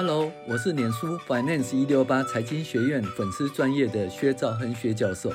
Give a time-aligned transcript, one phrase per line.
[0.00, 5.32] Hello，我是脸书 Finance 一六八财经学院粉丝专业的薛兆亨薛教授，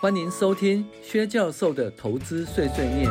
[0.00, 3.10] 欢迎收听薛教授的投资碎碎念。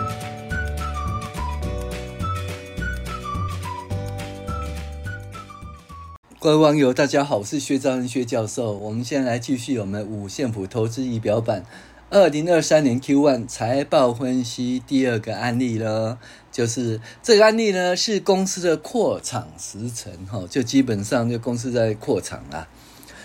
[6.40, 8.72] 各位网友，大家好，我是薛兆亨薛教授。
[8.72, 11.66] 我们现在来继续我们五线谱投资仪表板
[12.12, 16.20] 二零二三年 Q1 财报分析第二个案例了。
[16.52, 22.68] 就是这个案例呢，是公司的扩厂时程，哈，就基本上就公司在扩厂啦。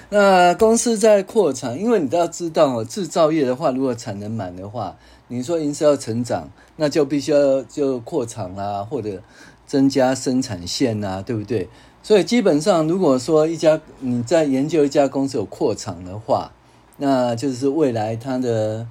[0.09, 4.97] 那公司在扩厂，因为你都要知道哦，制造业的话，如果产能满的话，
[5.29, 9.23] 你说营收要成长，那就必须要就扩厂啦，或者
[9.67, 11.69] 增加生产线啊，对不对？
[12.03, 16.51] 所以基本上，如果说一家你在研究一家公司有扩厂的话，
[17.01, 18.87] 那就是未来它的。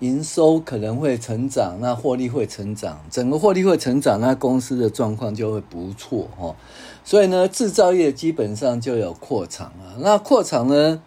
[0.00, 6.56] 营收可能会成长，那获利会成长，整个获利会成长，那公司的状况就会不错哦。
[7.04, 9.94] 所以呢，制造业基本上就有扩厂了。
[10.00, 11.00] 那扩厂呢，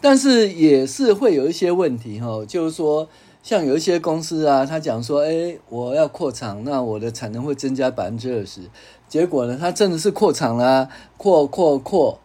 [0.00, 3.08] 但是也是会有一些问题哈，就是说，
[3.42, 8.60] 像有一些公司啊，他讲说，哎，我要扩厂，那我的产能会增加百分之二十。
[9.08, 12.20] 结果呢，他真的是扩厂啦，扩扩扩，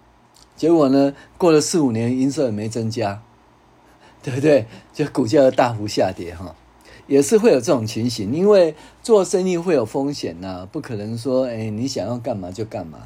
[0.56, 3.24] 结果呢，过了四五年，营收也没增加。
[4.24, 4.66] 对不对？
[4.94, 6.56] 就股价大幅下跌哈，
[7.08, 13.00] 也是会有这种情形，因为做生意会有风险呐，不可能说哎，你想要干嘛就干嘛。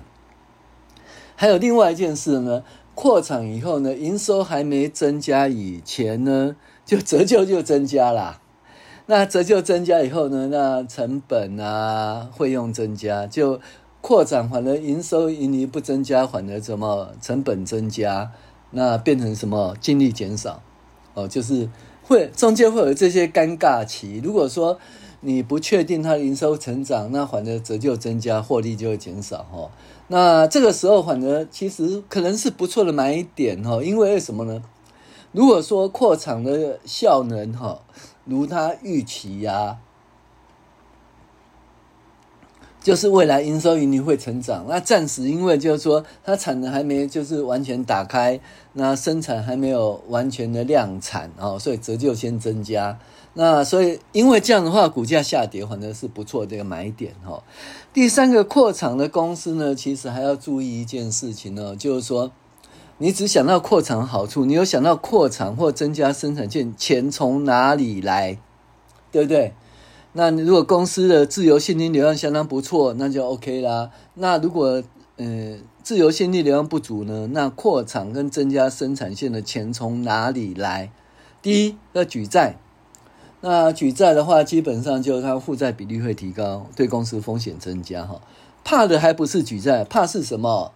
[1.35, 8.39] 还有另外一件事呢，扩厂以后呢，营收还没增加以前呢，就折旧就增加啦。
[9.07, 13.59] 那折旧增加以后呢，那成本啊、费用增加，就
[14.01, 18.31] 扩展反而营收盈利不增加，反而什么成本增加，
[18.71, 20.61] 那变成什么净利减少。
[21.17, 21.67] 哦，就是
[22.03, 24.21] 会中间会有这些尴尬期。
[24.23, 24.77] 如果说
[25.21, 29.71] 你不确定它营收成长，那反而折旧增加，获利就会减少哈。
[30.09, 34.61] 那这个时候反而其实可能是不错的买点哈，因为为什么呢？
[35.31, 37.81] 如果说扩厂的效能哈，
[38.25, 39.79] 如它预期呀。
[42.87, 48.39] 就是未来营收盈利会成长，那暂时因为就是说它产能还没就是完全打开，
[48.71, 52.97] 那生产还没有完全的量产哦，所以折旧先增加。
[53.33, 57.43] 那所以因为这样的话，股价下跌反正是不错的一个买点哈。
[57.91, 62.31] 第三个扩厂的公司呢，其实还要注意一件事情呢，就是说
[62.99, 68.37] 你只想到扩厂好处，你有想到扩厂或增加生产线，钱从哪里来，
[69.11, 69.53] 对不对？
[70.17, 73.91] 那如果公司的自由现金流量相当不错，那就 OK 啦。
[74.15, 74.81] 那如果
[75.17, 77.27] 呃自由现金流量不足呢？
[77.31, 80.89] 那扩产跟增加生产线的钱从哪里来？
[81.43, 82.57] 第一要举债，
[83.41, 88.19] 那举债的话，基本上就是它负债比例会提高，对公司风险增加哈。
[88.63, 90.71] 怕的还不是举债，怕是什么？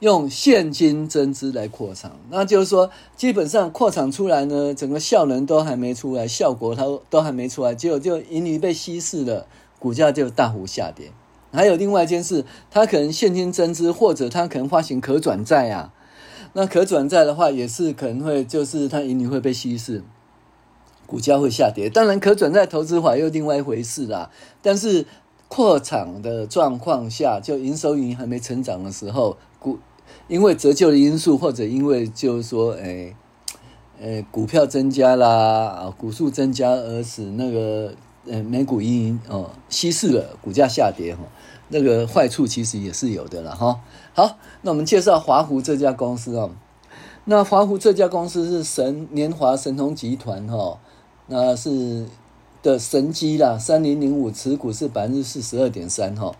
[0.00, 9.46] 用现金增资来扩厂，那就是说，基本上扩厂出来呢，整个效能都还没出来，效果它都还没出来，结果就盈余被稀释了，
[9.78, 11.12] 股价就大幅下跌。
[11.52, 15.92] 还有另外一件事，它可能现金增资，或者它可能发行可转债啊。
[16.54, 20.02] 那可转债的话，也是可能会就是它盈余会被稀释，
[21.06, 21.90] 股价会下跌。
[21.90, 24.30] 当然，可转债投资法又另外一回事啦。
[24.62, 25.04] 但是
[25.48, 29.78] 扩厂的状况下，就营收盈余还没成长的时候，股
[30.28, 33.14] 因为折旧的因素，或者因为就是说，哎，
[34.00, 37.92] 呃，股票增加啦，啊，股数增加而使那个
[38.26, 41.22] 呃每股盈余哦稀释了，股价下跌哈，
[41.68, 43.80] 那个坏处其实也是有的了哈。
[44.14, 46.50] 好，那我们介绍华湖这家公司哦。
[47.24, 50.78] 那华湖这家公司是神年华神通集团哈，
[51.26, 52.06] 那是
[52.62, 56.32] 的神机啦，三零零五持股是百分之四十二点三哈。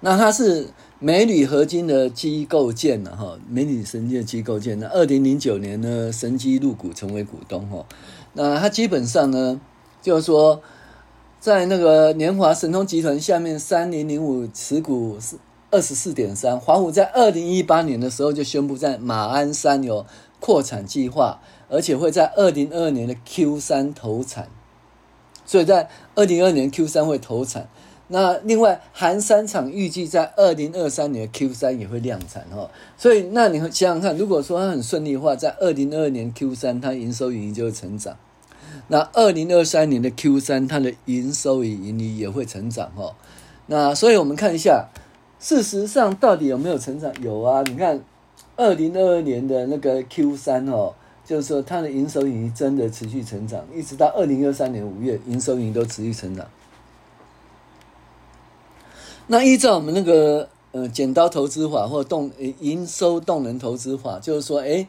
[0.00, 0.68] 那它是。
[1.00, 4.80] 美铝合金的机构件呢，哈，美铝神机的机构件。
[4.80, 7.86] 那二零零九年呢，神机入股成为股东，哈。
[8.32, 9.60] 那它基本上呢，
[10.02, 10.60] 就是说，
[11.38, 15.36] 在那个年华神通集团下面，三零零五持股是
[15.70, 16.58] 二十四点三。
[16.58, 20.04] 华湖在二零一八年的时候就宣布在马鞍山有
[20.40, 24.48] 扩产计划，而且会在二零二二年的 Q 三投产，
[25.46, 27.68] 所以在二零二二年 Q 三会投产。
[28.10, 38.16] 那另外，含三厂预计在二零二三年 Q 三也会量产哈，所以那你想想看，如果说它很顺利的话，在二零二二年 Q 三它营收盈利就会成长，
[38.86, 43.14] 那二零二三年的 Q 三它的营收与盈利也会成长哈。
[43.66, 44.88] 那所以我们看一下，
[45.38, 47.12] 事实上到底有没有成长？
[47.22, 48.00] 有啊，你看
[48.56, 50.94] 二零二二年的那个 Q 三哦，
[51.26, 56.46] 就是说它的营收盈利真的持续成长，一直到二零二三年五月，营收盈利都持续成长。
[59.30, 62.30] 那依照我们那个呃剪刀投资法或动
[62.60, 64.88] 营收动能投资法，就是说，诶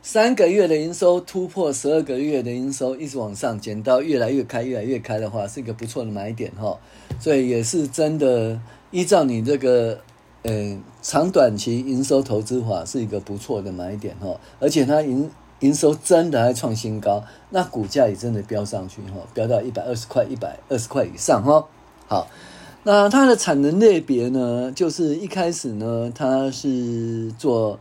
[0.00, 6.78] 三个月的营收突破十二个月的营收，一直往上，剪刀越来越开，越来越开的话，是一个不错的买点哈。
[7.18, 8.60] 所以也是真的
[8.90, 9.98] 依照你这个
[10.42, 14.38] 呃长短期营收投资法，是一个不错的买点哈。
[14.60, 15.28] 而且它营
[15.60, 21.66] 营收真的还创新高，那股价也真的飙上去哈，飙到一百二十块、一百二十块以上哈。
[22.06, 22.28] 好，
[22.84, 27.78] 那它的产能类别呢，就是一开始呢，它是做，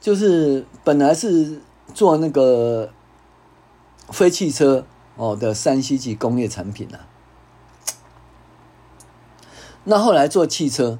[0.00, 1.60] 就是本来是
[1.92, 2.90] 做那个
[4.08, 4.86] 非汽车
[5.16, 7.06] 哦的三 C 级工业产品啊。
[9.84, 10.98] 那后来做汽车，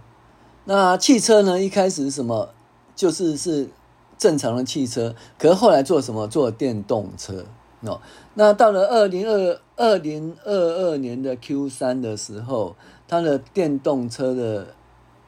[0.65, 2.51] 那汽车呢，一开始是什么？
[2.95, 3.71] 就是是。
[4.19, 6.29] 正常的汽车，可是后来做什么？
[6.29, 7.47] 做电动车
[7.81, 8.03] 哦。
[8.35, 12.77] 那到了二零二二零二二年的 Q 三的时候，
[13.11, 14.69] 它的电动车的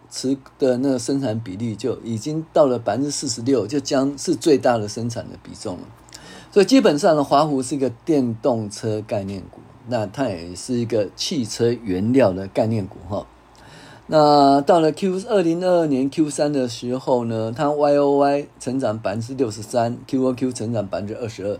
[0.08, 5.82] 持的那个生产比例就已经到了百分之四十六，就将是最大的生产的比重了。
[6.52, 9.58] 所以基本上呢，华湖是一个电动车概念股，
[9.88, 13.26] 那它也是一个汽车原料的概念股哈。
[14.06, 21.58] 那到了 Q 二零二二年 Q 三的时候呢，它 Y O Y 成长百分之六十三，Q O Q 成长百分之二十二，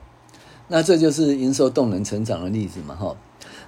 [0.69, 3.17] 那这就是营收动能成长的例子嘛，哈。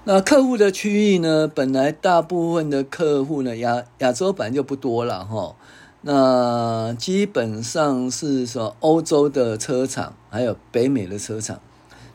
[0.06, 5.56] 那客户的区域呢，本来大部分的客户呢，亚亚洲本来就不多了，哈。
[6.02, 11.58] 那基本上是说欧洲的车厂，还有北美的车厂。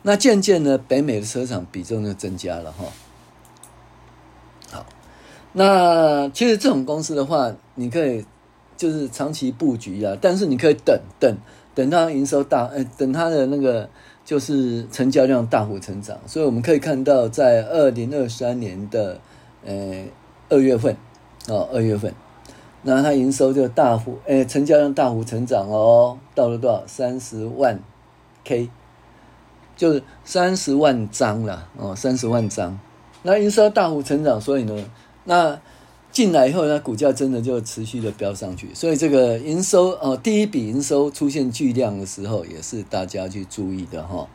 [0.03, 2.85] 那渐渐呢，北美的车厂比重就增加了，哈。
[4.71, 4.85] 好
[5.53, 8.23] 那其实这种公司的话，你可以
[8.77, 11.35] 就是长期布局啊，但是你可以等等
[11.73, 13.89] 等它营收大，呃，等它的那个
[14.23, 16.17] 就是成交量大幅成长。
[16.25, 19.19] 所以我们可以看到，在二零二三年的
[19.65, 20.05] 呃
[20.49, 20.95] 二月份
[21.47, 22.13] 哦，二月份，
[22.83, 26.83] 那它营收就大幅，呃，成交量大幅成长哦，到了多少？
[26.85, 27.79] 三十万
[28.43, 28.69] K，
[29.75, 32.79] 就是三十万张了哦，三十万张。
[33.23, 34.85] 那营收大幅成长，所以呢？
[35.25, 35.59] 那
[36.11, 44.27] 进来以后呢，股价真的就持续的飙上去，所以这个营收哦，第一笔营收出现巨量的时候，也是大家去注意的哈。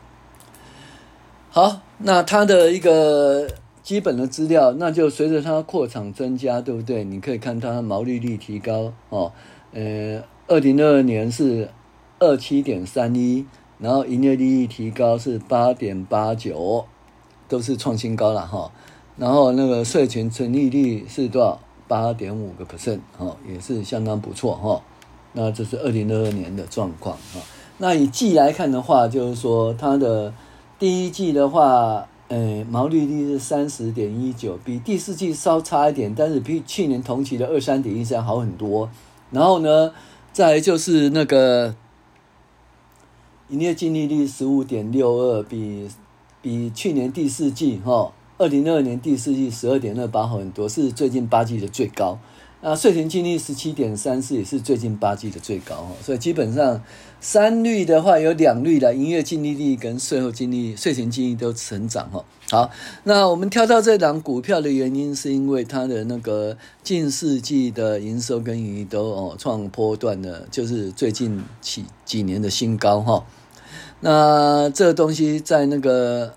[1.51, 3.49] 好，那它的一个
[3.83, 7.05] 基本的资料，那就随着它扩厂增加，对不对？
[7.05, 9.33] 你可以看它毛利率提高哦，
[9.73, 11.69] 呃，二零二二年是
[12.19, 13.45] 二七点三一，
[13.79, 16.87] 然后营业利益提高是八点八九，
[17.49, 18.73] 都是创新高了哈。
[19.17, 21.61] 然后那个税前纯利率是多少？
[21.87, 24.81] 八点五个 percent，哈，也是相当不错哈。
[25.35, 27.41] 那这是二零二二年的状况哈。
[27.77, 30.33] 那以季来看的话，就是说它的
[30.79, 38.89] 第一季的话，呃，毛利率是三十点一九，比第四季稍差一点，但是比去年同期的二三点一三好很多。
[39.31, 39.93] 然后呢，
[40.33, 41.75] 再就是那个
[43.51, 45.87] 营业净利率十五点六二，比
[46.41, 48.11] 比去年第四季哈。
[48.37, 52.19] 二零二二年第四季十二点二八好很多，是最近八季的最高。
[52.61, 55.93] 那税前净利十七点三四也是最近八季的最高哈。
[56.03, 56.83] 所以基本上
[57.21, 62.25] 三率的话有两率的营业净利率跟税后净利、税前净利都成长哈。
[62.51, 62.71] 好，
[63.05, 73.25] 那我们挑到这档股票的原因是因为它的那个近四季的营收跟盈利都哦创波段的，就是最近几几年的新高哈。
[74.01, 76.35] 那这个东西在那个。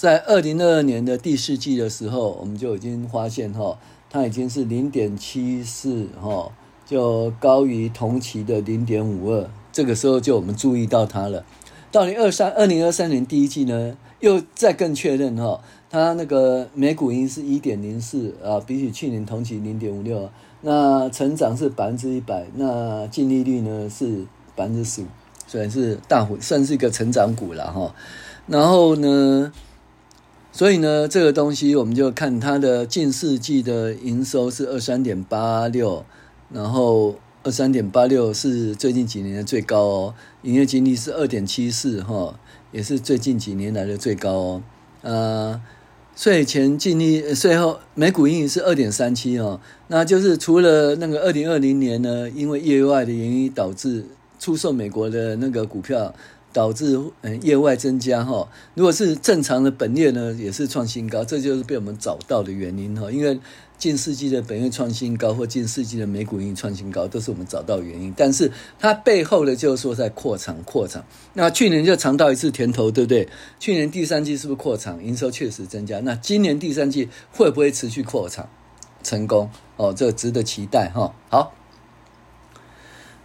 [0.00, 3.78] 在二零二二年的第四季的时候，我们就已经发现哈，
[4.08, 6.50] 它已经是零点七四哈，
[6.86, 9.46] 就高于同期的零点五二。
[9.70, 11.44] 这个时候就我们注意到它了。
[11.92, 20.30] 到零二三二零二三年第一季呢，又再更确认哈，它那个每股盈是一点零四啊，比起去年同期零点五六，
[20.62, 24.24] 那成长是百分之一百，那净利率呢是
[24.56, 25.06] 百分之十五，
[25.46, 27.94] 虽然是大幅算是一个成长股了哈。
[28.46, 29.52] 然后呢？
[30.52, 36.04] 所以呢，这个东西我们就看它的近四季的营收是二三点八六，
[36.52, 37.14] 然后
[37.44, 40.14] 二三点八六是最近几年的最高哦。
[40.42, 42.34] 营业净利是二点七四哈，
[42.72, 44.62] 也是最近几年来的最高哦。
[45.02, 45.62] 呃，
[46.16, 54.04] 税前净利税后每股盈余是二点三七哦，那就是除了那个二零二零年呢，因为业外的原因导致
[54.40, 56.12] 出售美国的那个股票。
[56.52, 63.10] 导致嗯业外增加哈，如果是正常的本业呢，也是创新高，这就是被我们找到的原因哈。
[63.10, 63.38] 因为
[63.78, 68.12] 近世纪的本业创新高或近世纪的美股盈创新高，都是我们找到的原因。
[68.16, 71.04] 但是它背后的就是说在扩厂扩厂。
[71.34, 73.28] 那去年就尝到一次甜头，对不对？
[73.58, 76.00] 去年第三季是不是扩厂营收确实增加？
[76.00, 78.48] 那今年第三季会不会持续扩厂？
[79.02, 81.14] 成功哦，这值得期待哈。
[81.30, 81.54] 好，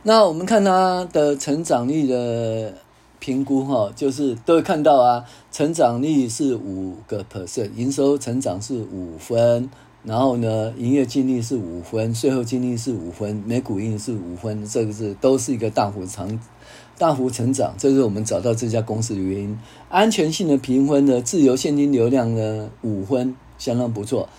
[0.03, 2.77] 那我们看它的成长率的
[3.25, 9.67] 评估哈，就是都会看到啊，成长率是五个 percent，营收成长是五分。
[10.03, 16.39] 然后呢，营业净利是五分，税后净利是五分，每股盈是五分，这个是都是一个大幅长、
[16.99, 19.57] 大幅成长，这是我们找到这家公司的原因。
[19.89, 24.29] 安全性的评分呢，自由现金流量呢五分，相当不错。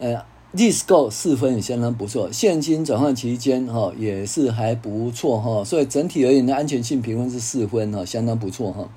[0.00, 0.20] 呃
[0.54, 8.88] ，DISCO 四分也相当不错，现金转换期间哈、也是还不错哈、所以整体而言的安全性评分是四分哈、相当不错哈。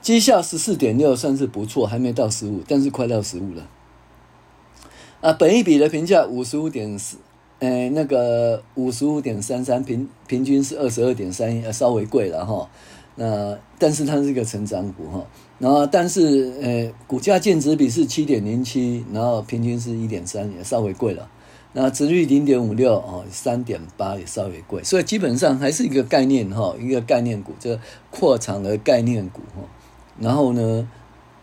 [0.00, 3.68] 绩效十四点六算是不错，还没到十五，但是快到十五了。
[5.20, 7.16] 啊，本一笔的评价五十五点四，
[7.58, 12.68] 诶，那个五十五点三三，平平均是二十二点三一，稍微贵了哈。
[13.16, 15.26] 那但是它是一个成长股哈，
[15.58, 21.28] 然后但是呃，股价净值比是七点零七，然后平均是一点三，也稍微贵了。
[21.72, 27.78] 那值率零点五六哦，三点八也稍微贵，所以基本上还是一个概念哈，一个概念股，这
[28.10, 29.62] 扩产的概念股哈。
[30.20, 30.88] 然后呢？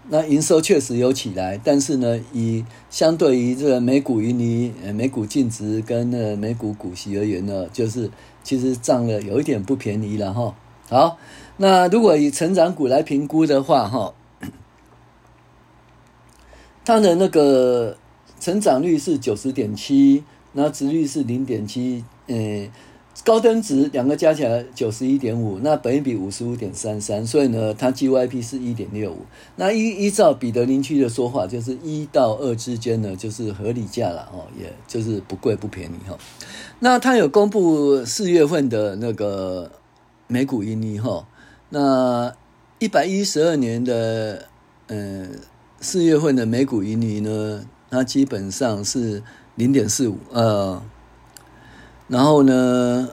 [0.10, 8.12] 那营收确实有起来，但是呢，以相对于这个每股盈利、每股净值跟那每股股息而言呢，就是
[8.44, 10.53] 其实涨了有一点不便宜了哈。
[10.89, 11.18] 好，
[11.57, 14.13] 那如果以成长股来评估的话哈，
[16.83, 17.98] 它的那个
[18.39, 22.69] 成长率是九十点七，那值率是零点七，嗯。
[23.24, 29.19] 高登值两个加起来九十一点五，那本益比五十五点三三，所以呢，它 GYP 是一点六五。
[29.55, 36.17] 那依依照彼得林区的说法，就是一到二之间呢，就是合理价了哦，也就是不贵不便宜哈。
[36.79, 39.72] 那它有公布四月份的那个
[40.27, 41.27] 每股盈利哈，
[41.74, 42.36] 那
[42.77, 44.48] 一百一十二年的
[44.86, 45.27] 呃
[45.80, 49.24] 四月份的每股盈利呢，它基本上是
[49.56, 50.80] 零点四五呃。
[52.08, 53.10] 然后呢，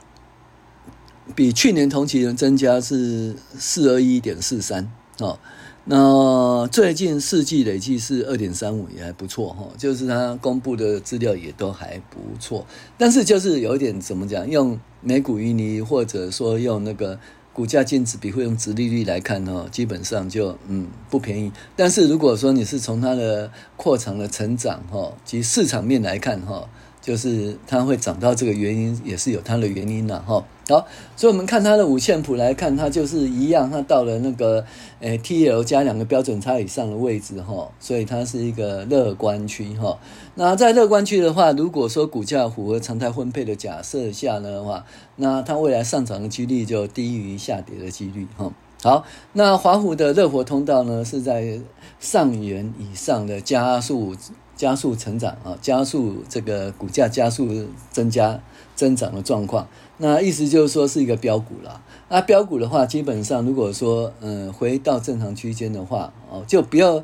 [1.34, 5.38] 比去年同期的增加是四二一点四三哦。
[5.86, 9.66] 那最近四季累计是二点三五，也还不错哈。
[9.78, 12.66] 就是它公布的资料也都还不错，
[12.98, 17.18] 但是就是有一点怎么讲，用每股盈利或者说用那个
[17.52, 21.52] 股价净值比会用值利率来看哈，基本上就嗯不便宜。
[21.76, 26.68] 但是如果说你是从它的扩长的成长哈及市场面来看哈。
[27.00, 30.44] 就是它会涨到这个原因，也是有它的原因的哈。
[30.68, 34.64] 好，所以我们看它的五线谱来看，它就是一样，它到了那个
[35.00, 39.98] 诶 TL 加两个标准差以上的位置哈，所以它是一个乐观区哈。
[40.36, 48.52] 那在乐观区的话，如果说股价符合常态分配的假设下呢的话，那它未来上涨的几率就低于下跌的几率哈。
[48.82, 51.58] 好，那华湖的热活通道呢是在
[51.98, 54.14] 上元以上的加速。
[54.60, 57.48] 加速成长啊，加速这个股价加速
[57.90, 58.38] 增加
[58.76, 61.80] 增长的状况，那意思就是说是一个标股了。
[62.10, 67.02] 那标股的话，基本上如果说嗯回到正常区间的话，哦就不要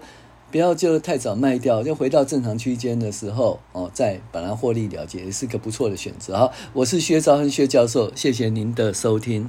[0.50, 6.34] 不要就太早卖掉，就回到正常区间的时候哦再把它获利了结，也是个不错的选择。
[6.34, 9.44] 啊，我是薛兆亨薛教授，谢谢您的收听。